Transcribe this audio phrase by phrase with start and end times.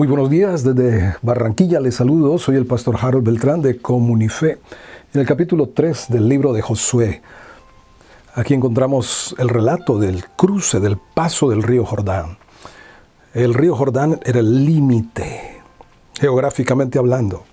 [0.00, 4.58] Muy buenos días desde Barranquilla, les saludo, soy el pastor Harold Beltrán de Comunife.
[5.12, 7.20] En el capítulo 3 del libro de Josué,
[8.34, 12.38] aquí encontramos el relato del cruce, del paso del río Jordán.
[13.34, 15.60] El río Jordán era el límite,
[16.18, 17.44] geográficamente hablando,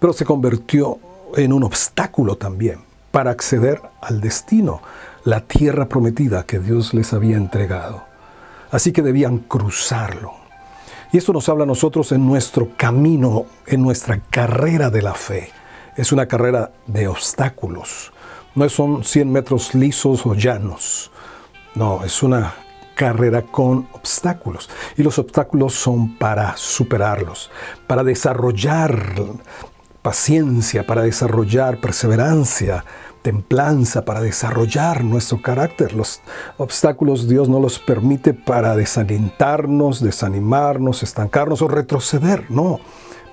[0.00, 0.98] pero se convirtió
[1.36, 2.80] en un obstáculo también
[3.12, 4.82] para acceder al destino,
[5.22, 8.02] la tierra prometida que Dios les había entregado.
[8.72, 10.45] Así que debían cruzarlo.
[11.16, 15.50] Y esto nos habla a nosotros en nuestro camino, en nuestra carrera de la fe.
[15.96, 18.12] Es una carrera de obstáculos.
[18.54, 21.10] No son 100 metros lisos o llanos.
[21.74, 22.52] No, es una
[22.94, 24.68] carrera con obstáculos.
[24.98, 27.50] Y los obstáculos son para superarlos,
[27.86, 29.14] para desarrollar
[30.02, 32.84] paciencia, para desarrollar perseverancia,
[33.26, 35.94] templanza, para desarrollar nuestro carácter.
[35.94, 36.20] Los
[36.58, 42.78] obstáculos Dios no los permite para desalentarnos, desanimarnos, estancarnos o retroceder, no,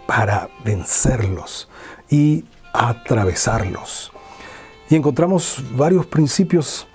[0.08, 1.70] para vencerlos
[2.10, 4.12] y atravesarlos.
[4.90, 6.88] Y encontramos varios principios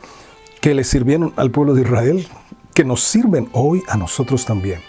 [0.61, 2.27] que le sirvieron al pueblo de Israel,
[2.75, 4.81] que nos sirven hoy a nosotros también.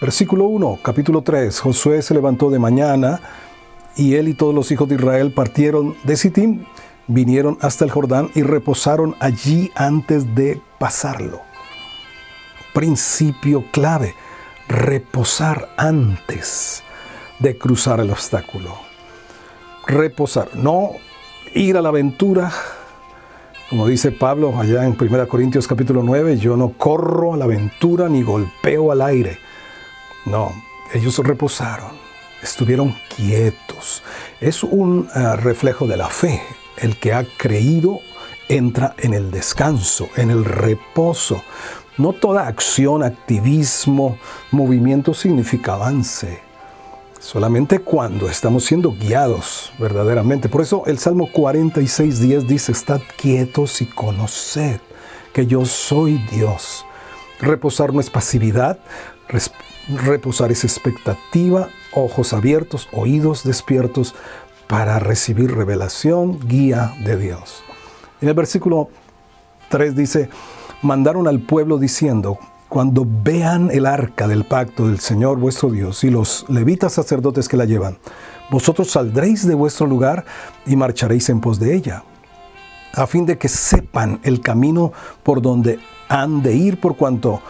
[0.00, 3.20] Versículo 1, capítulo 3, Josué se levantó de mañana
[3.96, 6.64] y él y todos los hijos de Israel partieron de Sittim
[7.06, 11.40] vinieron hasta el Jordán y reposaron allí antes de pasarlo.
[12.72, 14.14] Principio clave,
[14.68, 16.82] reposar antes
[17.38, 18.74] de cruzar el obstáculo.
[19.86, 20.92] Reposar, no
[21.54, 22.50] ir a la aventura,
[23.70, 28.08] como dice Pablo allá en 1 Corintios capítulo 9, yo no corro a la aventura
[28.08, 29.38] ni golpeo al aire.
[30.26, 30.52] No,
[30.92, 31.92] ellos reposaron,
[32.42, 34.02] estuvieron quietos.
[34.40, 36.42] Es un uh, reflejo de la fe,
[36.78, 38.00] el que ha creído
[38.48, 41.42] entra en el descanso, en el reposo.
[41.96, 44.18] No toda acción, activismo,
[44.50, 46.40] movimiento significa avance.
[47.20, 50.48] Solamente cuando estamos siendo guiados verdaderamente.
[50.48, 54.80] Por eso el Salmo 46.10 dice, estad quietos y conoced
[55.32, 56.84] que yo soy Dios.
[57.40, 58.78] Reposar no es pasividad,
[59.88, 64.14] reposar es expectativa, ojos abiertos, oídos despiertos
[64.74, 67.62] para recibir revelación, guía de Dios.
[68.20, 68.88] En el versículo
[69.68, 70.28] 3 dice,
[70.82, 76.10] mandaron al pueblo diciendo, cuando vean el arca del pacto del Señor vuestro Dios y
[76.10, 77.98] los levitas sacerdotes que la llevan,
[78.50, 80.24] vosotros saldréis de vuestro lugar
[80.66, 82.02] y marcharéis en pos de ella,
[82.94, 84.92] a fin de que sepan el camino
[85.22, 87.40] por donde han de ir, por cuanto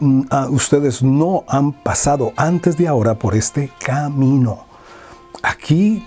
[0.00, 4.66] mm, ustedes no han pasado antes de ahora por este camino.
[5.42, 6.04] Aquí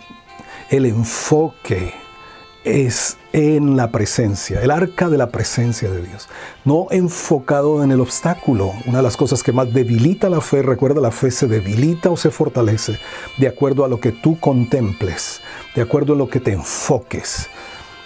[0.70, 1.94] el enfoque
[2.64, 6.28] es en la presencia, el arca de la presencia de Dios,
[6.64, 8.74] no enfocado en el obstáculo.
[8.88, 12.18] Una de las cosas que más debilita la fe, recuerda, la fe se debilita o
[12.18, 12.98] se fortalece
[13.38, 15.42] de acuerdo a lo que tú contemples,
[15.76, 17.50] de acuerdo a lo que te enfoques.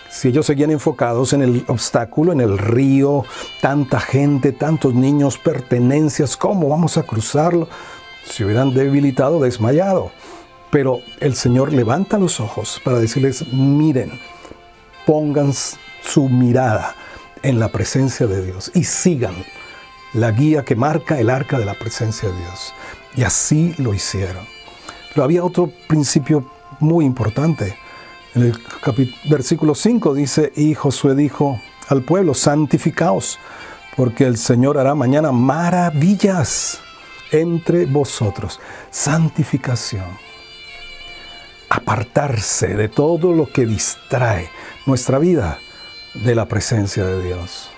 [0.09, 3.23] Si ellos seguían enfocados en el obstáculo, en el río,
[3.61, 7.69] tanta gente, tantos niños, pertenencias, ¿cómo vamos a cruzarlo?
[8.25, 10.11] Se hubieran debilitado, desmayado.
[10.71, 14.19] Pero el Señor levanta los ojos para decirles, miren,
[15.05, 15.51] pongan
[16.03, 16.95] su mirada
[17.41, 19.33] en la presencia de Dios y sigan
[20.13, 22.73] la guía que marca el arca de la presencia de Dios.
[23.15, 24.45] Y así lo hicieron.
[25.09, 27.75] Pero había otro principio muy importante.
[28.35, 28.59] En el
[29.27, 33.39] versículo 5 dice, y Josué dijo al pueblo, santificaos,
[33.97, 36.79] porque el Señor hará mañana maravillas
[37.31, 38.59] entre vosotros.
[38.91, 40.29] Santificación
[41.69, 44.49] apartarse de todo lo que distrae
[44.85, 45.59] nuestra vida
[46.13, 47.69] de la presencia de Dios.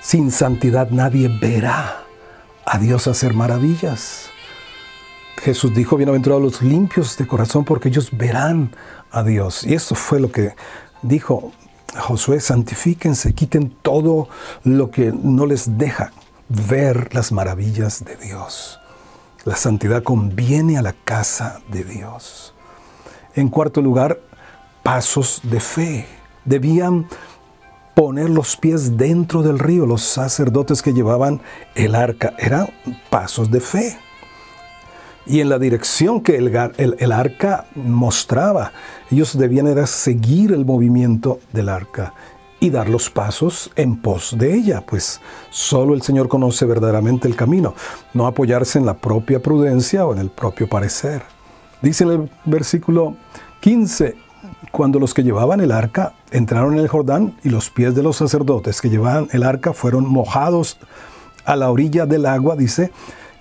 [0.00, 2.04] Sin santidad nadie verá
[2.66, 4.28] a Dios hacer maravillas.
[5.38, 8.70] Jesús dijo, bienaventurados los limpios de corazón porque ellos verán
[9.10, 9.64] a Dios.
[9.64, 10.54] Y eso fue lo que
[11.02, 11.52] dijo
[11.98, 14.28] Josué, santifíquense, quiten todo
[14.64, 16.10] lo que no les deja
[16.48, 18.80] ver las maravillas de Dios.
[19.44, 22.51] La santidad conviene a la casa de Dios.
[23.34, 24.20] En cuarto lugar,
[24.82, 26.06] pasos de fe.
[26.44, 27.06] Debían
[27.94, 31.40] poner los pies dentro del río los sacerdotes que llevaban
[31.74, 32.34] el arca.
[32.38, 32.68] Eran
[33.10, 33.98] pasos de fe.
[35.24, 38.72] Y en la dirección que el, arca mostraba,
[39.10, 42.12] ellos debían seguir el movimiento del arca
[42.58, 45.20] y dar los pasos en pos de ella, pues
[45.50, 47.74] solo el Señor conoce verdaderamente el camino,
[48.14, 51.22] no apoyarse en la propia prudencia o en el propio parecer.
[51.82, 53.16] Dice el versículo
[53.60, 54.14] 15,
[54.70, 58.16] cuando los que llevaban el arca entraron en el Jordán y los pies de los
[58.16, 60.78] sacerdotes que llevaban el arca fueron mojados
[61.44, 62.92] a la orilla del agua, dice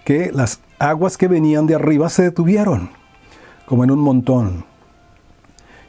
[0.04, 2.90] que las aguas que venían de arriba se detuvieron,
[3.68, 4.66] como en un montón,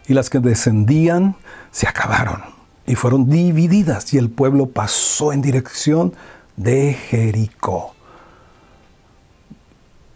[0.06, 1.36] y las que descendían
[1.70, 2.42] se acabaron
[2.86, 6.12] y fueron divididas, y el pueblo pasó en dirección
[6.56, 7.94] de Jericó.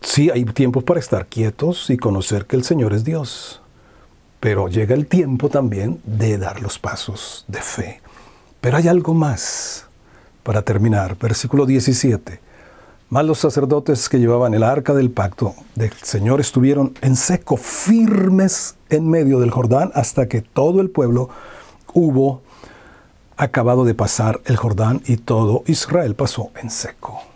[0.07, 3.61] Sí, hay tiempos para estar quietos y conocer que el Señor es Dios,
[4.39, 8.01] pero llega el tiempo también de dar los pasos de fe.
[8.61, 9.85] Pero hay algo más
[10.45, 11.19] para terminar.
[11.19, 12.41] Versículo 17.
[13.11, 18.77] Más los sacerdotes que llevaban el arca del pacto del Señor estuvieron en seco, firmes
[18.89, 21.31] en medio del Jordán, hasta que todo el pueblo
[21.93, 22.43] hubo
[23.37, 27.36] acabado de pasar el Jordán y todo Israel pasó en seco.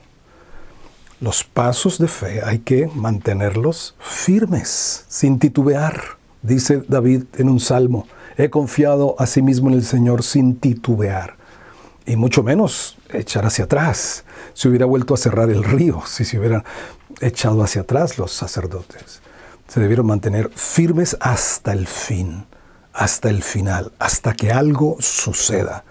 [1.21, 6.01] Los pasos de fe hay que mantenerlos firmes, sin titubear,
[6.41, 8.07] dice David en un salmo.
[8.39, 11.37] He confiado a sí mismo en el Señor sin titubear
[12.07, 14.25] y mucho menos echar hacia atrás.
[14.55, 16.65] Se hubiera vuelto a cerrar el río si se hubieran
[17.21, 19.21] echado hacia atrás los sacerdotes.
[19.69, 22.47] Se debieron mantener firmes hasta el fin,
[22.95, 25.85] hasta el final, hasta que algo suceda.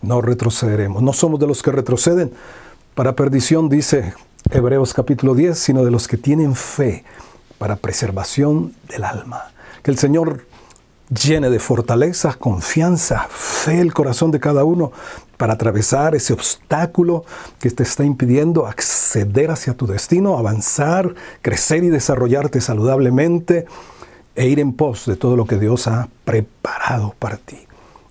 [0.00, 1.02] No retrocederemos.
[1.02, 2.32] No somos de los que retroceden
[2.94, 4.14] para perdición, dice
[4.50, 7.04] Hebreos capítulo 10, sino de los que tienen fe
[7.58, 9.50] para preservación del alma.
[9.82, 10.46] Que el Señor
[11.08, 14.92] llene de fortaleza, confianza, fe el corazón de cada uno
[15.36, 17.24] para atravesar ese obstáculo
[17.60, 23.66] que te está impidiendo acceder hacia tu destino, avanzar, crecer y desarrollarte saludablemente
[24.34, 27.58] e ir en pos de todo lo que Dios ha preparado para ti.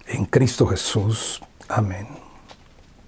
[0.07, 1.41] En Cristo Jesús.
[1.67, 2.24] Amén.